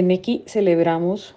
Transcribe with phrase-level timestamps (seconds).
[0.00, 1.36] En NECI celebramos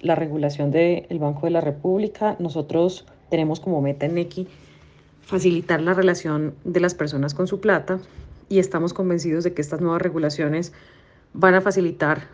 [0.00, 2.36] la regulación del Banco de la República.
[2.38, 4.48] Nosotros tenemos como meta en NECI
[5.20, 8.00] facilitar la relación de las personas con su plata
[8.48, 10.72] y estamos convencidos de que estas nuevas regulaciones
[11.34, 12.28] van a facilitar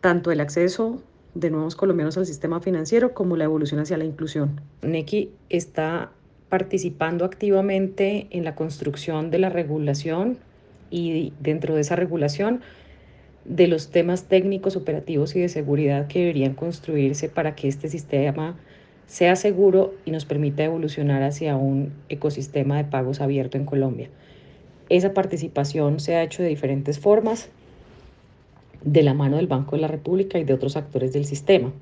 [0.00, 1.00] tanto el acceso
[1.36, 4.60] de nuevos colombianos al sistema financiero como la evolución hacia la inclusión.
[4.82, 6.10] NECI está
[6.48, 10.38] participando activamente en la construcción de la regulación
[10.90, 12.60] y dentro de esa regulación
[13.44, 18.56] de los temas técnicos, operativos y de seguridad que deberían construirse para que este sistema
[19.06, 24.08] sea seguro y nos permita evolucionar hacia un ecosistema de pagos abierto en Colombia.
[24.88, 27.48] Esa participación se ha hecho de diferentes formas,
[28.84, 31.72] de la mano del Banco de la República y de otros actores del sistema.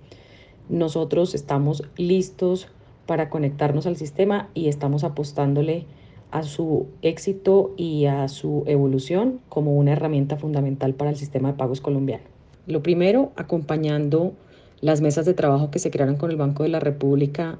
[0.68, 2.68] Nosotros estamos listos
[3.06, 5.86] para conectarnos al sistema y estamos apostándole
[6.30, 11.58] a su éxito y a su evolución como una herramienta fundamental para el sistema de
[11.58, 12.24] pagos colombiano.
[12.66, 14.34] Lo primero, acompañando
[14.80, 17.58] las mesas de trabajo que se crearon con el Banco de la República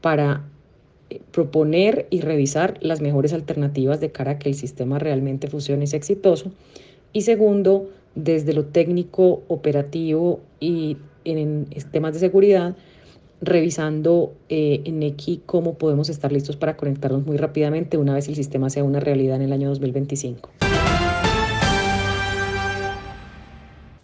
[0.00, 0.44] para
[1.10, 5.84] eh, proponer y revisar las mejores alternativas de cara a que el sistema realmente funcione
[5.84, 6.52] y sea exitoso.
[7.12, 12.76] Y segundo, desde lo técnico, operativo y en temas de seguridad,
[13.42, 18.36] revisando eh, en X cómo podemos estar listos para conectarnos muy rápidamente una vez el
[18.36, 20.48] sistema sea una realidad en el año 2025.